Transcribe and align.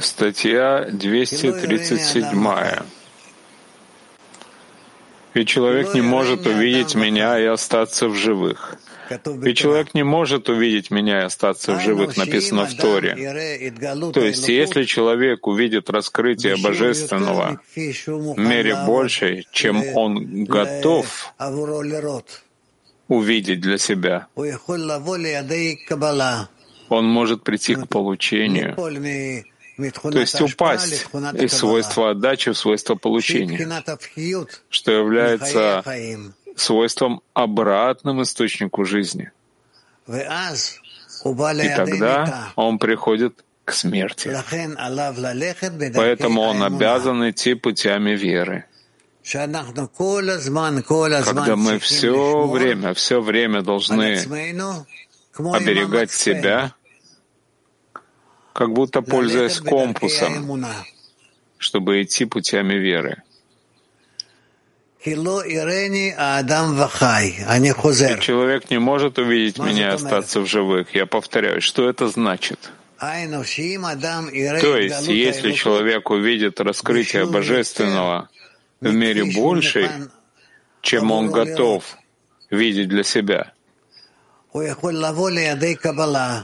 Статья 0.00 0.88
237. 0.90 2.34
Ведь 5.34 5.48
человек 5.48 5.94
не 5.94 6.00
может 6.00 6.46
увидеть 6.46 6.94
меня 6.94 7.38
и 7.38 7.44
остаться 7.44 8.08
в 8.08 8.14
живых. 8.14 8.76
Ведь 9.26 9.56
человек 9.56 9.94
не 9.94 10.02
может 10.02 10.48
увидеть 10.48 10.90
меня 10.90 11.20
и 11.20 11.24
остаться 11.24 11.74
в 11.74 11.80
живых, 11.80 12.16
написано 12.16 12.66
в 12.66 12.74
Торе. 12.74 13.14
То 14.12 14.20
есть, 14.20 14.48
если 14.48 14.84
человек 14.84 15.46
увидит 15.46 15.88
раскрытие 15.90 16.56
Божественного 16.56 17.60
в 17.74 18.38
мере 18.38 18.76
большей, 18.86 19.46
чем 19.52 19.82
он 19.96 20.44
готов 20.44 21.32
увидеть 23.08 23.60
для 23.60 23.78
себя, 23.78 24.28
он 26.88 27.06
может 27.06 27.42
прийти 27.42 27.74
к 27.74 27.88
получению, 27.88 28.74
то 28.74 30.18
есть 30.18 30.40
упасть 30.40 31.06
из 31.34 31.52
свойства 31.52 32.10
отдачи 32.10 32.50
в 32.52 32.58
свойство 32.58 32.94
получения, 32.94 33.58
что 34.68 34.92
является 34.92 35.84
свойством 36.56 37.22
обратным 37.34 38.22
источнику 38.22 38.84
жизни. 38.84 39.30
И 40.08 41.74
тогда 41.76 42.52
он 42.56 42.78
приходит 42.78 43.44
к 43.64 43.72
смерти. 43.72 44.30
Поэтому 45.94 46.40
он 46.40 46.62
обязан 46.62 47.28
идти 47.30 47.54
путями 47.54 48.12
веры. 48.12 48.64
Когда 51.24 51.56
мы 51.56 51.78
все 51.78 52.46
время, 52.46 52.94
все 52.94 53.20
время 53.20 53.62
должны 53.62 54.18
оберегать 55.36 56.10
себя, 56.10 56.72
как 58.54 58.72
будто 58.72 59.02
пользуясь 59.02 59.60
компасом, 59.60 60.64
чтобы 61.58 62.02
идти 62.02 62.24
путями 62.24 62.74
веры. 62.74 63.22
Человек 68.20 68.70
не 68.70 68.78
может 68.78 69.18
увидеть 69.18 69.58
меня 69.58 69.90
и 69.90 69.94
остаться 69.94 70.40
в 70.40 70.46
живых. 70.46 70.94
Я 70.94 71.06
повторяю, 71.06 71.60
что 71.60 71.88
это 71.88 72.08
значит? 72.08 72.58
То 72.98 74.76
есть, 74.76 75.06
если 75.06 75.52
человек 75.52 76.10
увидит 76.10 76.60
раскрытие 76.60 77.26
Божественного 77.26 78.28
в 78.80 78.92
мере 78.92 79.24
большей, 79.24 79.88
чем 80.82 81.10
он 81.10 81.30
готов 81.30 81.96
видеть 82.50 82.88
для 82.88 83.02
себя, 83.02 83.52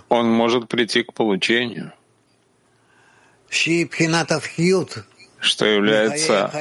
он 0.08 0.30
может 0.30 0.68
прийти 0.68 1.02
к 1.02 1.12
получению, 1.12 1.92
что 5.40 5.66
является 5.66 6.52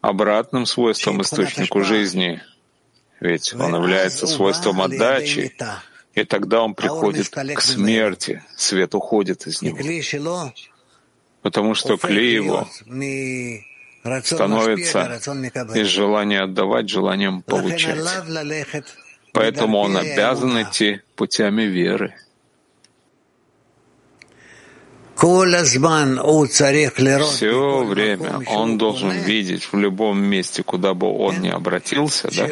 обратным 0.00 0.66
свойством 0.66 1.22
источнику 1.22 1.82
жизни, 1.84 2.42
ведь 3.20 3.54
он 3.54 3.74
является 3.74 4.26
свойством 4.26 4.82
отдачи, 4.82 5.54
и 6.14 6.24
тогда 6.24 6.62
он 6.62 6.74
приходит 6.74 7.30
к 7.30 7.60
смерти, 7.60 8.42
свет 8.56 8.94
уходит 8.94 9.46
из 9.46 9.62
него. 9.62 9.78
Потому 11.42 11.74
что 11.74 11.96
клей 11.96 12.34
его 12.34 12.68
становится 14.24 15.20
из 15.74 15.86
желания 15.86 16.42
отдавать 16.42 16.88
желанием 16.88 17.42
получать. 17.42 17.98
Поэтому 19.32 19.78
он 19.78 19.96
обязан 19.96 20.62
идти 20.62 21.00
путями 21.16 21.62
веры. 21.62 22.14
Все 27.30 27.84
время 27.84 28.42
он 28.48 28.76
должен 28.78 29.10
видеть 29.10 29.72
в 29.72 29.76
любом 29.76 30.20
месте, 30.20 30.62
куда 30.64 30.94
бы 30.94 31.06
он 31.06 31.40
ни 31.40 31.48
обратился, 31.48 32.28
да, 32.36 32.48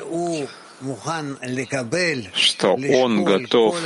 что 2.34 2.74
он 2.74 3.24
готов 3.24 3.76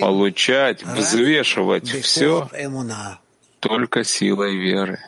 получать, 0.00 0.82
взвешивать 0.82 1.88
все 1.88 2.48
только 3.60 4.04
силой 4.04 4.56
веры. 4.56 4.98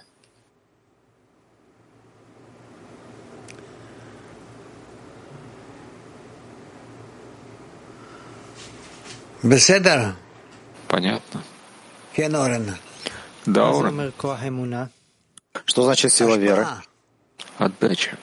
Понятно. 10.89 11.43
Да, 13.47 13.73
Что 15.65 15.83
значит 15.85 16.13
сила 16.13 16.37
веры? 16.37 16.67
Отдача. 17.59 18.19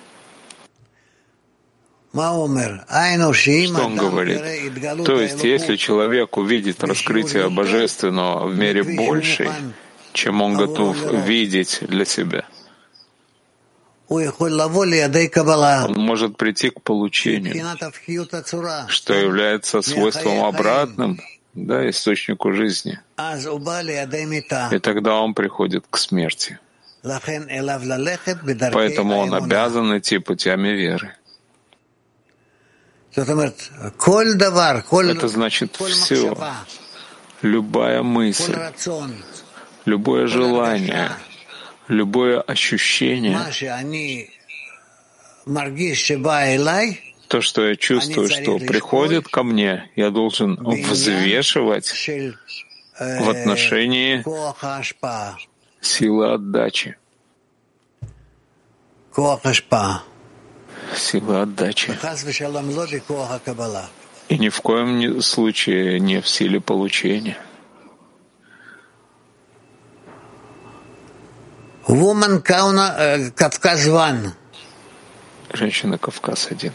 Что 3.76 3.86
он 3.86 3.96
говорит? 3.98 4.42
То 5.06 5.20
есть, 5.20 5.44
если 5.44 5.76
человек 5.76 6.38
увидит 6.38 6.81
раскрытие 6.84 7.50
Божественного 7.50 8.47
в 8.47 8.58
мере 8.58 8.84
большей, 8.84 9.50
чем 10.14 10.42
он 10.42 10.53
готов 10.53 10.96
видеть 11.28 11.80
для 11.82 12.06
себя, 12.06 12.46
он 14.07 15.93
может 15.95 16.38
прийти 16.38 16.69
к 16.69 16.81
получению, 16.81 17.66
что 18.88 19.13
является 19.13 19.81
свойством 19.81 20.43
обратным 20.43 21.19
да, 21.53 21.89
источнику 21.89 22.53
жизни. 22.53 22.99
И 24.71 24.79
тогда 24.79 25.16
он 25.16 25.33
приходит 25.33 25.85
к 25.89 25.97
смерти. 25.97 26.59
Поэтому 28.73 29.17
он 29.17 29.33
обязан 29.33 29.97
идти 29.97 30.17
путями 30.17 30.69
веры. 30.69 31.16
Это 33.16 35.27
значит 35.27 35.75
все, 35.75 36.37
любая 37.41 38.03
мысль, 38.03 38.55
любое 39.85 40.27
желание, 40.27 41.11
любое 41.88 42.41
ощущение, 42.41 43.40
то, 47.28 47.41
что 47.41 47.68
я 47.68 47.75
чувствую, 47.75 48.29
что 48.29 48.59
приходит 48.59 49.28
ко 49.28 49.44
мне, 49.44 49.90
я 49.96 50.09
должен 50.09 50.56
взвешивать 50.56 51.88
в 53.00 53.29
отношении 53.29 54.23
силы 55.81 56.34
отдачи. 56.34 56.97
Силы 60.96 61.41
отдачи. 61.41 61.97
И 64.28 64.38
ни 64.38 64.50
в 64.50 64.62
коем 64.62 65.22
случае 65.22 66.00
не 66.00 66.22
в 66.22 66.28
силе 66.28 66.59
получения. 66.59 67.38
Woman 71.88 72.41
Кавказ 72.41 73.85
Ван. 73.85 74.34
Женщина 75.53 76.00
Кавказ 76.00 76.47
один. 76.50 76.73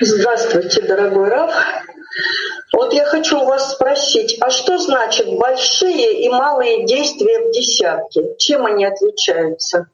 Здравствуйте, 0.00 0.82
дорогой 0.82 1.28
Раф. 1.28 1.54
Вот 2.72 2.92
я 2.92 3.04
хочу 3.04 3.38
у 3.40 3.44
вас 3.44 3.74
спросить, 3.74 4.36
а 4.40 4.50
что 4.50 4.78
значит 4.78 5.28
большие 5.38 6.24
и 6.24 6.28
малые 6.28 6.86
действия 6.86 7.48
в 7.48 7.52
десятке? 7.52 8.34
Чем 8.38 8.66
они 8.66 8.84
отличаются? 8.84 9.86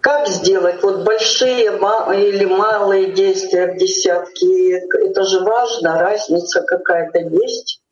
Как 0.00 0.28
сделать 0.28 0.82
вот 0.82 1.04
большие 1.04 1.64
или 1.64 2.44
малые 2.46 3.12
действия 3.12 3.72
в 3.72 3.76
десятке? 3.76 4.78
Это 4.78 5.24
же 5.24 5.40
важно, 5.40 5.98
разница 5.98 6.62
какая-то 6.62 7.18
есть. 7.18 7.82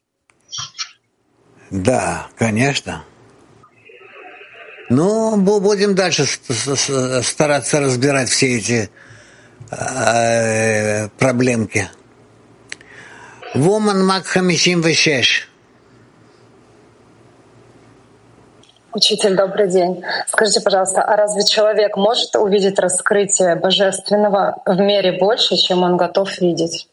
Да, 1.72 2.28
конечно. 2.36 3.02
Ну, 4.88 5.36
будем 5.36 5.96
дальше 5.96 6.26
стараться 6.26 7.80
разбирать 7.80 8.28
все 8.28 8.58
эти 8.58 8.90
Э, 9.72 11.08
проблемки. 11.18 11.88
Woman 13.54 14.02
Мак 14.02 14.24
56. 14.24 15.48
Учитель, 18.92 19.34
добрый 19.34 19.70
день. 19.70 20.04
Скажите, 20.28 20.60
пожалуйста, 20.60 21.02
а 21.02 21.16
разве 21.16 21.44
человек 21.44 21.96
может 21.96 22.36
увидеть 22.36 22.78
раскрытие 22.78 23.56
божественного 23.56 24.60
в 24.66 24.76
мере 24.76 25.18
больше, 25.18 25.56
чем 25.56 25.82
он 25.82 25.96
готов 25.96 26.38
видеть? 26.38 26.88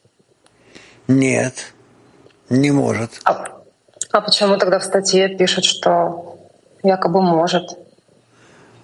Нет, 1.09 1.73
не 2.49 2.71
может. 2.71 3.19
А, 3.25 3.43
а 4.11 4.21
почему 4.21 4.57
тогда 4.57 4.79
в 4.79 4.83
статье 4.83 5.29
пишут, 5.29 5.65
что 5.65 6.39
якобы 6.83 7.21
может? 7.21 7.77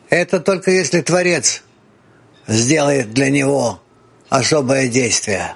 Это 0.10 0.40
только 0.40 0.72
если 0.72 1.02
Творец 1.02 1.64
сделает 2.48 3.12
для 3.12 3.30
него 3.30 3.80
особое 4.30 4.88
действие. 4.88 5.56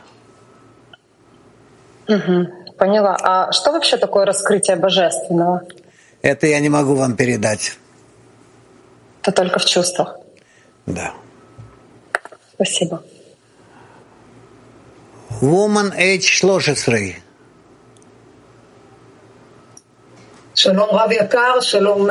Угу, 2.07 2.73
поняла. 2.77 3.15
А 3.21 3.51
что 3.51 3.71
вообще 3.71 3.97
такое 3.97 4.25
раскрытие 4.25 4.75
божественного? 4.75 5.61
Это 6.21 6.47
я 6.47 6.59
не 6.59 6.69
могу 6.69 6.95
вам 6.95 7.15
передать. 7.15 7.77
Это 9.21 9.31
только 9.31 9.59
в 9.59 9.65
чувствах. 9.65 10.17
Да. 10.87 11.13
Спасибо. 12.53 13.03
Woman 15.41 15.95
Age 15.95 16.41
13. 16.41 17.28
שלום 20.58 20.88
רב 20.90 21.12
יקר, 21.12 21.60
שלום 21.60 22.08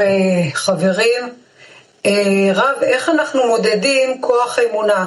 חברים. 0.53 1.23
רב, 2.55 2.83
איך 2.83 3.09
אנחנו 3.09 3.47
מודדים 3.47 4.21
כוח 4.21 4.59
אמונה? 4.71 5.05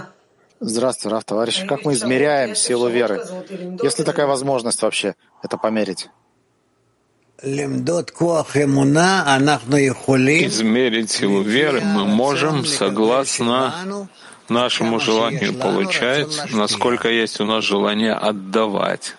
Здравствуй, 0.59 1.13
Раф, 1.13 1.25
товарищ. 1.25 1.67
Как 1.69 1.85
мы 1.85 1.93
измеряем 1.93 2.55
силу 2.55 2.89
веры? 2.89 3.23
Есть 3.83 3.99
ли 3.99 4.05
такая 4.07 4.27
возможность 4.27 4.81
вообще 4.81 5.15
это 5.43 5.59
померить? 5.59 6.09
Измерить 10.47 11.11
силу 11.11 11.43
веры 11.43 11.81
мы 11.83 12.07
можем 12.07 12.65
согласно 12.65 14.09
нашему 14.49 14.99
желанию 14.99 15.53
получать, 15.53 16.53
насколько 16.53 17.11
есть 17.11 17.39
у 17.41 17.45
нас 17.45 17.63
желание 17.63 18.15
отдавать. 18.15 19.15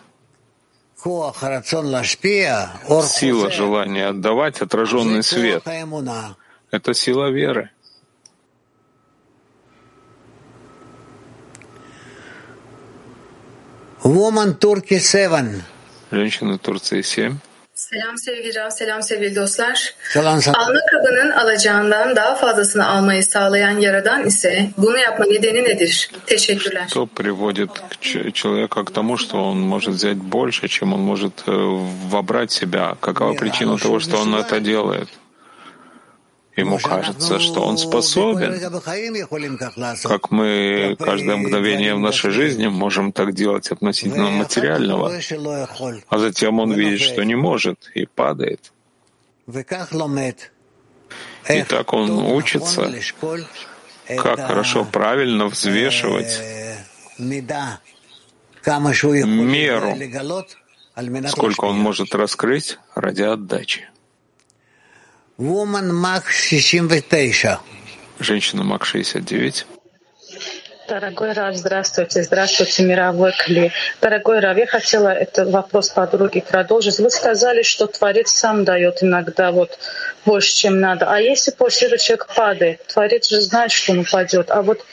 Сила 3.05 3.51
желания 3.51 4.07
отдавать, 4.07 4.61
отраженный 4.61 5.23
свет— 5.23 5.63
это 6.71 6.95
сила 6.95 7.31
веры. 7.31 7.71
Woman 14.03 14.59
Turkey 14.59 14.99
7. 14.99 15.63
Женщина 16.11 16.59
Турции 16.59 17.03
7. 17.03 17.39
Selam 17.91 18.19
sevgili 18.19 18.55
Rav, 18.55 18.71
selam 18.71 19.03
sevgili 19.03 19.37
dostlar. 19.37 19.95
Selam, 20.13 20.41
Alma 20.55 20.81
kabının 20.91 21.31
alacağından 21.31 22.17
daha 22.17 22.35
fazlasını 22.35 22.89
almayı 22.89 23.25
sağlayan 23.25 23.79
Yaradan 23.79 24.27
ise 24.27 24.71
bunu 24.77 24.99
yapma 24.99 25.25
nedeni 25.25 25.65
nedir? 25.65 26.11
Teşekkürler. 26.27 26.87
Что 26.89 27.07
приводит 27.07 27.71
человека 28.35 28.85
к 28.85 28.91
тому, 28.91 29.19
что 29.19 29.37
он 29.51 29.59
может 29.61 29.95
взять 29.95 30.17
больше, 30.17 30.69
чем 30.69 30.93
он 30.93 31.01
может 31.01 31.33
э, 31.47 31.53
вобрать 32.11 32.53
себя? 32.53 32.95
Какова 33.01 33.35
причина 33.35 33.77
того, 33.79 34.01
что 34.01 34.17
он 34.19 34.35
это 34.35 34.61
делает? 34.61 35.09
Ему 36.57 36.79
кажется, 36.79 37.39
что 37.39 37.63
он 37.63 37.79
способен, 37.79 38.61
как 40.03 40.31
мы 40.31 40.97
каждое 40.99 41.37
мгновение 41.37 41.95
в 41.95 42.01
нашей 42.01 42.31
жизни 42.31 42.67
можем 42.67 43.13
так 43.13 43.33
делать 43.33 43.71
относительно 43.71 44.31
материального, 44.31 45.13
а 46.09 46.19
затем 46.19 46.61
он 46.61 46.73
видит, 46.73 47.01
что 47.01 47.25
не 47.25 47.37
может, 47.37 47.91
и 47.95 48.05
падает. 48.05 48.73
И 51.49 51.63
так 51.63 51.93
он 51.93 52.11
учится, 52.11 52.93
как 54.07 54.47
хорошо 54.47 54.85
правильно 54.85 55.47
взвешивать 55.47 56.39
меру, 59.25 59.97
сколько 61.29 61.65
он 61.65 61.79
может 61.79 62.15
раскрыть 62.15 62.79
ради 62.95 63.23
отдачи. 63.23 63.89
Woman 65.39 65.91
Mach 65.93 66.31
69. 66.31 67.59
Женщина 68.21 68.63
Мак 68.65 68.85
69. 68.85 69.67
Дорогой 70.89 71.33
Рав, 71.33 71.57
здравствуйте. 71.57 72.23
Здравствуйте, 72.23 72.83
мировой 72.83 73.33
Кли. 73.33 73.73
Дорогой 74.03 74.41
Рав, 74.41 74.59
я 74.59 74.67
хотела 74.67 75.09
этот 75.09 75.49
вопрос 75.49 75.89
подруги 75.89 76.45
продолжить. 76.47 76.99
Вы 76.99 77.11
сказали, 77.11 77.63
что 77.63 77.87
Творец 77.87 78.31
сам 78.31 78.65
дает 78.65 79.03
иногда 79.03 79.53
вот 79.53 79.79
больше, 80.27 80.55
чем 80.55 80.81
надо. 80.81 81.11
А 81.11 81.19
если 81.19 81.51
после 81.51 81.87
этого 81.87 81.99
человек 81.99 82.27
падает, 82.35 82.87
Творец 82.87 83.31
же 83.31 83.41
знает, 83.41 83.73
что 83.73 83.93
он 83.93 84.01
упадет. 84.01 84.51
А 84.51 84.61
вот 84.61 84.85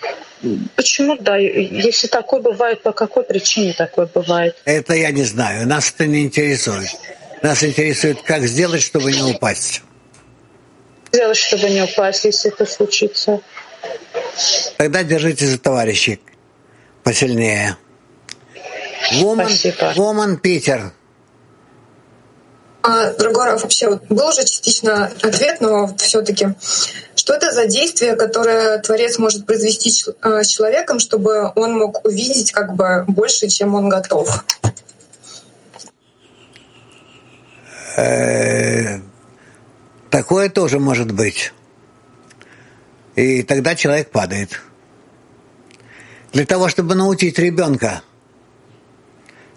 почему 0.77 1.18
да? 1.19 1.35
Если 1.35 2.07
такое 2.07 2.39
бывает, 2.39 2.81
по 2.81 2.94
какой 2.94 3.24
причине 3.24 3.74
такое 3.74 4.06
бывает? 4.06 4.56
Это 4.63 4.94
я 4.94 5.12
не 5.12 5.25
знаю. 5.25 5.68
Нас 5.68 5.92
это 5.94 6.07
не 6.07 6.24
интересует. 6.24 6.92
Нас 7.42 7.62
интересует, 7.62 8.21
как 8.21 8.44
сделать, 8.44 8.81
чтобы 8.81 9.12
не 9.12 9.21
упасть 9.21 9.81
сделать, 11.11 11.38
чтобы 11.38 11.69
не 11.69 11.83
упасть, 11.83 12.25
если 12.25 12.51
это 12.51 12.65
случится? 12.65 13.41
Тогда 14.77 15.03
держите 15.03 15.45
за 15.45 15.59
товарищей 15.59 16.19
посильнее. 17.03 17.77
Воман, 19.21 19.50
Воман 19.95 20.38
Питер. 20.38 20.91
А, 22.81 23.11
дорогой 23.13 23.57
вообще 23.57 23.89
вот 23.89 24.06
был 24.07 24.27
уже 24.27 24.45
частично 24.45 25.11
ответ, 25.21 25.59
но 25.59 25.94
все-таки, 25.97 26.50
что 27.15 27.33
это 27.33 27.51
за 27.51 27.65
действие, 27.65 28.15
которое 28.15 28.77
Творец 28.79 29.17
может 29.17 29.45
произвести 29.45 29.91
а, 30.21 30.44
с 30.44 30.47
человеком, 30.47 31.00
чтобы 31.00 31.51
он 31.56 31.77
мог 31.77 32.06
увидеть 32.06 32.51
как 32.51 32.75
бы 32.75 33.03
больше, 33.07 33.47
чем 33.50 33.75
он 33.75 33.89
готов? 33.89 34.45
Такое 40.09 40.50
тоже 40.50 40.79
может 40.79 41.11
быть. 41.11 41.53
И 43.15 43.44
тогда 43.44 43.75
человек 43.75 44.11
падает. 44.11 44.61
Для 46.31 46.45
того, 46.45 46.69
чтобы 46.69 46.95
научить 46.95 47.38
ребенка, 47.38 48.01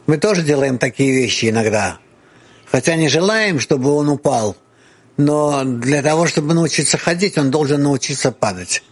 мы 0.06 0.18
тоже 0.18 0.42
делаем 0.42 0.78
такие 0.78 1.12
вещи 1.12 1.48
иногда. 1.48 1.98
Хотя 2.70 2.96
не 2.96 3.08
желаем, 3.08 3.60
чтобы 3.60 3.92
он 3.92 4.08
упал, 4.08 4.56
но 5.16 5.64
для 5.64 6.02
того, 6.02 6.26
чтобы 6.26 6.54
научиться 6.54 6.98
ходить, 6.98 7.38
он 7.38 7.50
должен 7.50 7.82
научиться 7.82 8.32
падать. 8.32 8.82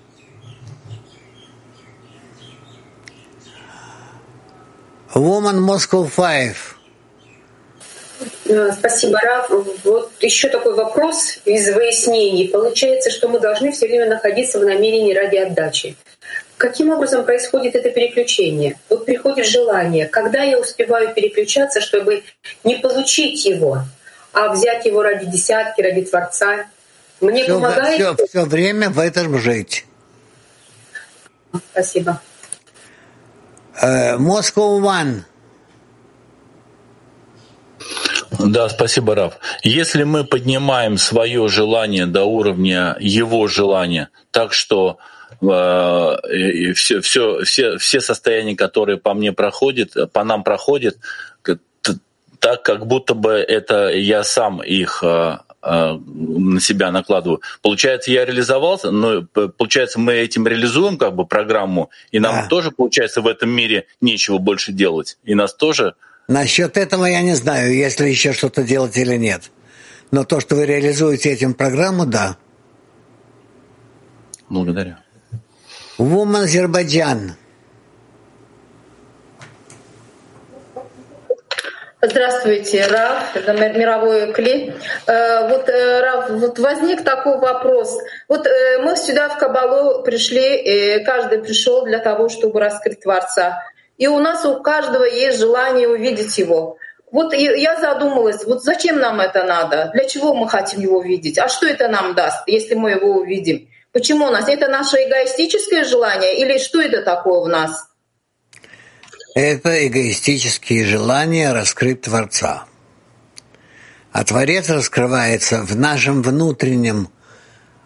Woman 5.15 5.59
Moscow 5.59 6.09
5 6.09 6.80
спасибо, 8.79 9.19
Раф. 9.21 9.51
Вот 9.85 10.13
еще 10.21 10.49
такой 10.49 10.75
вопрос 10.75 11.39
из 11.45 11.69
выяснений. 11.75 12.49
Получается, 12.49 13.11
что 13.11 13.29
мы 13.29 13.41
должны 13.41 13.73
все 13.73 13.87
время 13.87 14.09
находиться 14.09 14.59
в 14.59 14.65
намерении 14.65 15.15
ради 15.15 15.37
отдачи. 15.37 15.97
Каким 16.57 16.91
образом 16.91 17.25
происходит 17.25 17.75
это 17.75 17.91
переключение? 17.91 18.79
Вот 18.89 19.07
приходит 19.07 19.47
желание, 19.47 20.07
когда 20.07 20.43
я 20.43 20.59
успеваю 20.59 21.15
переключаться, 21.15 21.81
чтобы 21.81 22.23
не 22.65 22.77
получить 22.77 23.45
его, 23.47 23.79
а 24.33 24.53
взять 24.53 24.85
его 24.85 25.03
ради 25.03 25.27
десятки, 25.27 25.81
ради 25.81 26.03
Творца. 26.03 26.67
Мне 27.21 27.45
все, 27.45 27.55
помогает... 27.55 27.95
Все, 27.95 28.27
все 28.27 28.45
время 28.45 28.91
в 28.91 28.99
этом 28.99 29.39
жить. 29.39 29.87
Спасибо. 31.73 32.21
Uh, 33.83 34.19
Moscow 34.19 34.79
One. 34.81 35.23
Да, 38.47 38.69
спасибо, 38.69 39.15
Раф. 39.15 39.39
Если 39.63 40.05
мы 40.05 40.25
поднимаем 40.25 40.99
свое 40.99 41.49
желание 41.49 42.07
до 42.07 42.25
уровня 42.25 42.97
его 43.01 43.47
желания, 43.47 44.09
так 44.31 44.53
что 44.53 44.99
э, 45.43 46.73
все, 46.75 47.01
все, 47.01 47.43
все, 47.45 47.79
все 47.79 48.01
состояния, 48.01 48.57
которые 48.57 48.99
по 48.99 49.15
мне 49.15 49.33
проходят, 49.33 49.95
по 50.13 50.25
нам 50.25 50.43
проходят, 50.43 50.97
так 52.41 52.63
как 52.63 52.87
будто 52.87 53.15
бы 53.15 53.33
это 53.33 53.91
я 53.91 54.25
сам 54.25 54.63
их 54.63 55.01
э, 55.03 55.39
э, 55.63 55.99
на 55.99 56.61
себя 56.61 56.91
накладываю. 56.91 57.43
Получается, 57.61 58.11
я 58.11 58.25
реализовался, 58.25 58.91
но 58.91 59.23
получается, 59.23 60.01
мы 60.01 60.15
этим 60.15 60.47
реализуем 60.47 60.97
как 60.97 61.15
бы 61.15 61.27
программу, 61.27 61.91
и 62.11 62.19
нам 62.19 62.37
да. 62.37 62.47
тоже, 62.49 62.71
получается, 62.71 63.21
в 63.21 63.27
этом 63.27 63.51
мире 63.51 63.87
нечего 64.01 64.39
больше 64.39 64.73
делать. 64.73 65.19
И 65.25 65.35
нас 65.35 65.55
тоже 65.55 65.95
Насчет 66.31 66.77
этого 66.77 67.07
я 67.07 67.23
не 67.23 67.35
знаю, 67.35 67.75
если 67.75 68.09
еще 68.09 68.33
что-то 68.33 68.63
делать 68.63 68.97
или 68.97 69.17
нет. 69.17 69.51
Но 70.13 70.23
то, 70.23 70.39
что 70.39 70.55
вы 70.55 70.65
реализуете 70.65 71.33
этим 71.33 71.55
программу, 71.55 72.07
да. 72.07 72.37
Благодарю. 74.49 74.95
Woman 75.99 76.45
Азербайджан. 76.45 77.35
Здравствуйте, 82.03 82.87
Раф, 82.87 83.37
это 83.37 83.53
мировой 83.53 84.33
кли. 84.33 84.73
Э, 85.07 85.49
вот, 85.49 85.69
э, 85.69 86.01
Раф, 86.01 86.31
вот 86.31 86.59
возник 86.59 87.05
такой 87.05 87.39
вопрос. 87.39 87.99
Вот 88.27 88.47
э, 88.47 88.79
мы 88.83 88.97
сюда 88.97 89.29
в 89.29 89.37
Кабалу 89.37 90.03
пришли, 90.03 91.05
каждый 91.05 91.41
пришел 91.41 91.85
для 91.85 91.99
того, 91.99 92.31
чтобы 92.31 92.59
раскрыть 92.59 93.01
Творца. 93.01 93.65
И 94.01 94.07
у 94.09 94.19
нас 94.19 94.47
у 94.47 94.63
каждого 94.63 95.05
есть 95.05 95.39
желание 95.39 95.87
увидеть 95.87 96.39
его. 96.39 96.79
Вот 97.13 97.35
я 97.35 97.79
задумалась, 97.79 98.45
вот 98.47 98.63
зачем 98.63 98.99
нам 98.99 99.21
это 99.21 99.45
надо? 99.45 99.91
Для 99.93 100.07
чего 100.07 100.35
мы 100.35 100.49
хотим 100.49 100.81
его 100.81 101.03
видеть? 101.03 101.39
А 101.39 101.51
что 101.51 101.67
это 101.67 101.87
нам 101.89 102.15
даст, 102.15 102.39
если 102.47 102.75
мы 102.75 102.93
его 102.93 103.19
увидим? 103.19 103.69
Почему 103.93 104.25
у 104.25 104.31
нас? 104.31 104.49
Это 104.49 104.69
наше 104.69 104.97
эгоистическое 104.97 105.85
желание 105.85 106.41
или 106.41 106.57
что 106.57 106.81
это 106.81 107.03
такое 107.03 107.41
в 107.41 107.49
нас? 107.49 107.89
Это 109.35 109.87
эгоистические 109.87 110.87
желания 110.87 111.53
раскрыть 111.53 112.01
Творца. 112.01 112.65
А 114.13 114.25
Творец 114.25 114.71
раскрывается 114.71 115.61
в 115.63 115.77
нашем 115.77 116.23
внутреннем 116.23 117.11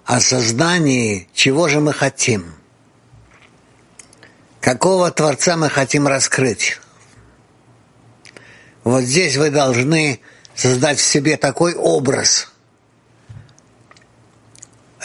осознании, 0.05 1.29
чего 1.35 1.67
же 1.67 1.81
мы 1.81 1.93
хотим. 1.93 2.55
Какого 4.65 5.11
Творца 5.11 5.59
мы 5.59 5.69
хотим 5.69 6.09
раскрыть. 6.09 6.81
Вот 8.83 9.03
здесь 9.03 9.37
вы 9.37 9.51
должны 9.51 10.21
создать 10.55 10.99
в 10.99 11.05
себе 11.05 11.37
такой 11.37 11.75
образ, 11.75 12.51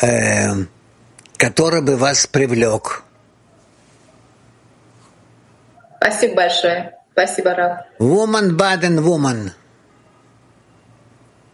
э, 0.01 0.47
который 1.35 1.81
бы 1.81 1.97
вас 1.97 2.25
привлек. 2.25 3.03
Спасибо 5.97 6.35
большое. 6.35 6.97
Спасибо, 7.11 7.53
Раф. 7.53 7.79
Woman 7.99 8.51
Baden 8.55 9.03
Woman. 9.03 9.51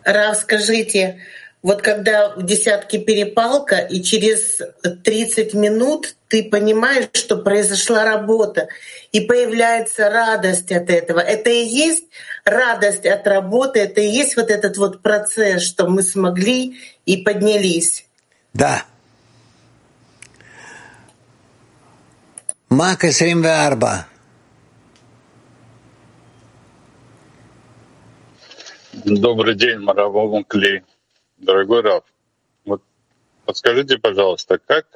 Рав, 0.03 0.37
скажите, 0.37 1.23
вот 1.65 1.81
когда 1.81 2.29
в 2.35 2.43
десятке 2.43 2.99
перепалка, 2.99 3.77
и 3.77 4.03
через 4.03 4.61
30 5.03 5.55
минут 5.55 6.15
ты 6.27 6.47
понимаешь, 6.47 7.09
что 7.13 7.37
произошла 7.37 8.05
работа, 8.05 8.67
и 9.11 9.21
появляется 9.21 10.11
радость 10.11 10.71
от 10.71 10.91
этого. 10.91 11.19
Это 11.19 11.49
и 11.49 11.65
есть 11.65 12.03
радость 12.43 13.07
от 13.07 13.25
работы, 13.25 13.79
это 13.79 13.99
и 13.99 14.05
есть 14.05 14.35
вот 14.37 14.51
этот 14.51 14.77
вот 14.77 15.01
процесс, 15.01 15.63
что 15.63 15.87
мы 15.87 16.03
смогли 16.03 16.79
и 17.07 17.17
поднялись. 17.17 18.05
Да. 18.53 18.85
Мак 22.69 22.99
24. 22.99 24.05
Добрый 29.03 29.55
день, 29.55 29.79
Маравом 29.79 30.43
Клей. 30.43 30.83
Дорогой 31.45 31.81
Раф, 31.81 32.03
вот 32.65 32.81
подскажите, 33.45 33.99
пожалуйста, 33.99 34.57
как 34.57 34.87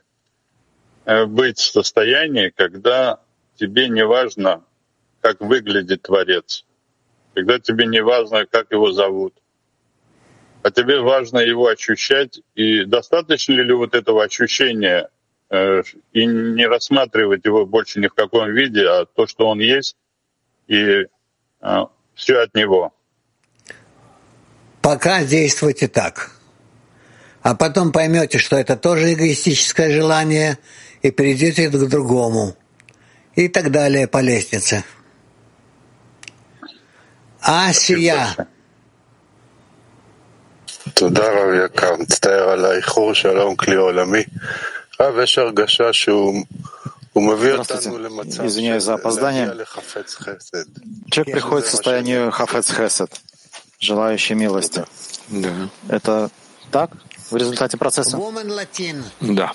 э, 1.05 1.25
быть 1.25 1.59
в 1.59 1.71
состоянии, 1.71 2.49
когда 2.49 3.19
тебе 3.55 3.87
не 3.87 4.03
важно, 4.03 4.63
как 5.21 5.41
выглядит 5.41 6.01
Творец, 6.01 6.65
когда 7.35 7.59
тебе 7.59 7.85
не 7.85 8.01
важно, 8.01 8.47
как 8.47 8.71
его 8.71 8.91
зовут, 8.91 9.35
а 10.63 10.71
тебе 10.71 11.01
важно 11.01 11.37
его 11.37 11.67
ощущать, 11.67 12.41
и 12.55 12.83
достаточно 12.83 13.53
ли 13.53 13.73
вот 13.73 13.93
этого 13.93 14.23
ощущения, 14.23 15.09
э, 15.51 15.83
и 16.13 16.25
не 16.25 16.65
рассматривать 16.65 17.45
его 17.45 17.67
больше 17.67 17.99
ни 17.99 18.07
в 18.07 18.13
каком 18.15 18.51
виде, 18.53 18.87
а 18.87 19.05
то, 19.05 19.27
что 19.27 19.47
он 19.47 19.59
есть, 19.59 19.95
и 20.67 21.05
э, 21.61 21.85
все 22.15 22.39
от 22.39 22.55
него. 22.55 22.91
Пока 24.81 25.23
действуйте 25.23 25.87
так 25.87 26.38
А 27.42 27.54
потом 27.54 27.92
поймете, 27.92 28.38
что 28.38 28.56
это 28.56 28.76
тоже 28.76 29.12
эгоистическое 29.12 29.90
желание, 29.90 30.58
и 31.02 31.10
перейдете 31.10 31.68
к 31.68 31.76
другому. 31.88 32.56
И 33.34 33.48
так 33.48 33.70
далее 33.70 34.06
по 34.06 34.20
лестнице. 34.20 34.84
Асия. 37.42 38.34
תודה 40.94 41.22
רב 41.22 41.64
יקר, 41.64 41.96
מצטער 41.96 42.48
על 42.48 42.64
האיחור, 42.64 43.14
שלום 43.14 43.56
כלי 43.56 43.76
עולמי. 43.76 44.22
רב, 45.00 45.18
יש 45.22 45.38
הרגשה 45.38 45.92
שהוא 45.92 46.44
Извиняюсь 48.44 48.82
за 48.82 48.94
опоздание. 48.94 49.46
Человек 51.12 51.32
приходит 51.32 51.66
в 51.66 51.70
состояние 51.70 52.30
хафец 52.32 52.72
хесед, 52.72 53.10
желающий 53.78 54.34
милости. 54.34 54.84
Да. 55.28 55.68
Это 55.88 56.30
так 56.72 56.90
В 57.29 57.35
результате 57.35 57.77
процесса? 57.77 58.19
Да. 59.21 59.51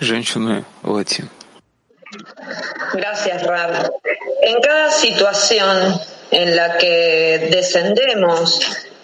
Женщины 0.00 0.64
латин. 0.82 1.28
Gracias, 2.92 3.42
Rab. 3.42 3.90
En 4.42 4.60
cada 4.60 4.90
situación 4.90 6.00
en 6.30 6.56
la 6.56 6.78
que 6.78 7.48
descendemos 7.50 8.60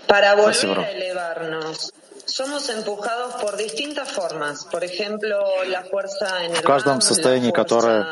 para 0.06 0.34
volver 0.34 0.78
a 0.78 0.90
elevarnos, 0.90 1.92
somos 2.24 2.68
empujados 2.70 3.34
por 3.42 3.56
distintas 3.56 4.10
formas. 4.12 4.64
Por 4.70 4.84
ejemplo, 4.84 5.64
la 5.66 5.82
fuerza 5.82 6.44
en 6.44 6.52
el 6.52 6.58
В 6.58 6.62
каждом 6.62 7.00
состоянии, 7.00 7.50
которое 7.50 8.04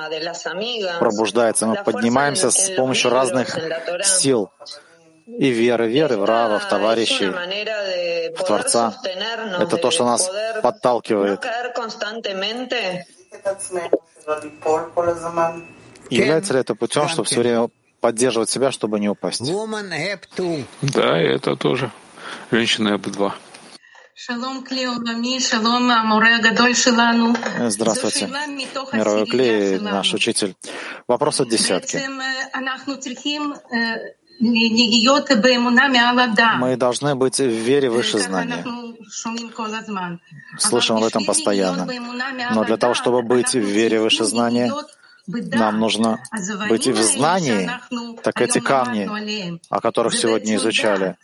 пробуждается, 0.99 1.67
мы 1.67 1.83
поднимаемся 1.83 2.51
с 2.51 2.71
помощью 2.71 3.11
разных 3.11 3.57
сил 4.05 4.51
и 5.39 5.51
веры, 5.51 5.89
веры 5.89 6.17
в 6.17 6.25
Рава, 6.25 6.59
в 6.59 6.69
товарищей, 6.69 7.29
в 8.35 8.43
Творца. 8.45 8.95
Это 9.59 9.77
то, 9.77 9.91
что 9.91 10.05
нас 10.05 10.31
подталкивает. 10.63 11.41
Является 16.11 16.53
ли 16.55 16.61
это 16.61 16.75
путем, 16.75 17.09
чтобы 17.09 17.27
все 17.27 17.41
время 17.41 17.69
поддерживать 18.01 18.51
себя, 18.51 18.71
чтобы 18.73 18.99
не 19.01 19.09
упасть? 19.09 19.43
Да, 20.83 21.17
это 21.19 21.57
тоже. 21.57 21.91
Женщина 22.51 22.95
Эб-2. 22.97 23.33
Здравствуйте, 27.71 28.27
мировой 28.93 29.27
клей, 29.27 29.79
наш 29.81 30.13
учитель. 30.13 30.55
Вопрос 31.09 31.41
от 31.41 31.49
десятки. 31.49 31.99
Мы 36.59 36.77
должны 36.77 37.15
быть 37.15 37.39
в 37.39 37.47
вере 37.47 37.91
выше 37.91 38.19
знания. 38.19 38.65
Слышим 40.59 40.97
об 40.97 41.05
этом 41.05 41.25
постоянно. 41.27 41.87
Но 42.55 42.65
для 42.65 42.77
того, 42.79 42.95
чтобы 42.95 43.23
быть 43.23 43.53
в 43.53 43.59
вере 43.59 44.01
выше 44.01 44.25
знания, 44.25 44.73
нам 45.27 45.79
нужно 45.79 46.19
быть 46.69 46.89
в 46.89 47.03
знании. 47.03 47.71
Так 48.23 48.41
эти 48.41 48.61
камни, 48.61 49.61
о 49.69 49.81
которых 49.81 50.15
сегодня 50.15 50.57
изучали, 50.57 51.17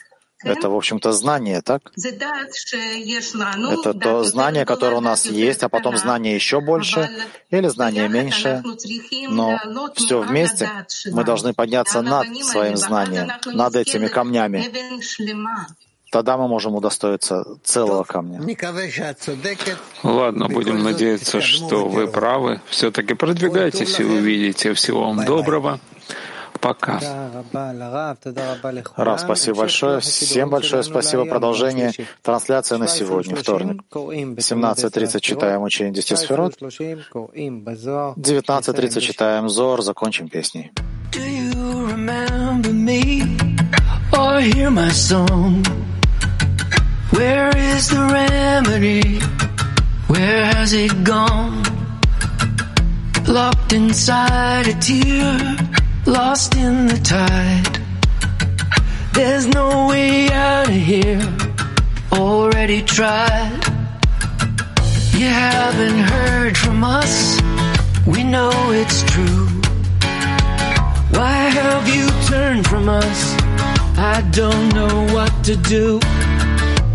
это, 0.43 0.69
в 0.69 0.77
общем-то, 0.77 1.13
знание, 1.13 1.63
так? 1.63 1.93
Это 1.97 3.95
то 3.95 4.25
знание, 4.25 4.65
которое 4.65 4.97
у 4.97 5.01
нас 5.01 5.27
есть, 5.27 5.63
а 5.63 5.69
потом 5.69 5.97
знание 5.97 6.35
еще 6.35 6.61
больше 6.61 7.09
или 7.51 7.69
знание 7.69 8.09
меньше. 8.09 8.63
Но 9.29 9.59
все 9.95 10.21
вместе 10.21 10.69
мы 11.07 11.25
должны 11.25 11.55
подняться 11.55 12.03
над 12.03 12.27
своим 12.45 12.77
знанием, 12.77 13.31
над 13.47 13.77
этими 13.77 14.09
камнями. 14.09 14.71
Тогда 16.13 16.37
мы 16.37 16.47
можем 16.49 16.75
удостоиться 16.75 17.45
целого 17.65 18.05
камня. 18.05 18.41
Ладно, 20.03 20.49
будем 20.49 20.83
надеяться, 20.83 21.41
что 21.41 21.89
вы 21.89 22.07
правы. 22.07 22.61
Все-таки 22.69 23.15
продвигайтесь 23.15 23.99
и 23.99 24.05
увидите. 24.05 24.73
Всего 24.75 25.07
вам 25.07 25.25
доброго. 25.25 25.81
Пока. 26.61 27.01
Рав, 28.97 29.21
спасибо 29.21 29.59
большое. 29.59 30.01
Всем 30.01 30.51
большое 30.51 30.83
спасибо. 30.83 31.25
Продолжение 31.25 31.93
трансляции 32.23 32.77
на 32.77 32.89
сегодня, 32.89 33.37
вторник. 33.37 33.83
17.30 33.91 35.21
читаем 35.21 35.63
учение 35.63 35.95
10 35.95 36.19
сферот. 36.19 36.61
19.30 36.61 39.01
читаем 39.01 39.49
Зор. 39.49 39.81
Закончим 39.83 40.29
песней. 40.29 40.73
Where 47.13 47.57
is 47.57 47.89
the 47.89 48.01
remedy? 48.13 49.21
Where 50.09 50.45
has 50.45 50.73
it 50.73 51.05
gone? 51.05 51.63
Locked 53.27 53.73
inside 53.73 54.67
a 54.67 54.75
tear 54.75 55.39
lost 56.07 56.55
in 56.55 56.87
the 56.87 56.99
tide. 56.99 57.81
There's 59.13 59.47
no 59.49 59.89
way 59.89 60.31
out 60.31 60.69
of 60.69 60.75
here, 60.75 61.21
already 62.13 62.83
tried. 62.83 63.61
You 65.13 65.27
haven't 65.27 65.99
heard 65.99 66.57
from 66.57 66.85
us, 66.85 67.41
we 68.07 68.23
know 68.23 68.53
it's 68.71 69.03
true. 69.11 69.47
Why 71.11 71.49
have 71.61 71.89
you 71.89 72.07
turned 72.29 72.67
from 72.67 72.89
us? 72.89 73.35
I 73.99 74.23
don't 74.31 74.69
know 74.75 75.15
what 75.15 75.33
to 75.45 75.57
do. 75.57 75.99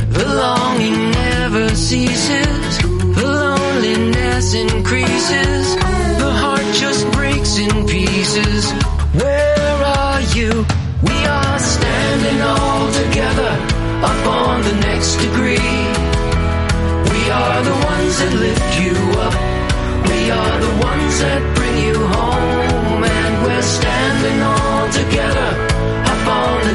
The 0.10 0.26
longing 0.26 1.12
never 1.12 1.76
ceases, 1.76 2.78
the 2.80 3.28
loneliness 3.28 4.54
increases, 4.54 5.76
the 6.22 6.32
heart 6.42 6.76
just 6.76 7.12
breaks 7.12 7.58
in 7.58 7.88
pieces. 7.88 8.91
Where 9.14 9.84
are 9.84 10.22
you? 10.22 10.66
We 11.04 11.18
are 11.26 11.60
standing 11.60 12.42
all 12.42 12.88
together 13.04 13.52
up 14.08 14.26
on 14.26 14.62
the 14.64 14.76
next 14.88 15.18
degree. 15.18 15.76
We 17.12 17.22
are 17.30 17.60
the 17.70 17.78
ones 17.92 18.14
that 18.20 18.34
lift 18.40 18.72
you 18.80 18.96
up. 19.20 19.36
We 20.08 20.32
are 20.32 20.58
the 20.64 20.74
ones 20.80 21.14
that 21.20 21.42
bring 21.58 21.78
you 21.88 21.98
home. 22.00 23.04
And 23.04 23.34
we're 23.44 23.68
standing 23.80 24.40
all 24.42 24.88
together 24.96 25.50
up 26.08 26.28
on 26.28 26.58
the 26.70 26.71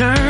turn 0.00 0.29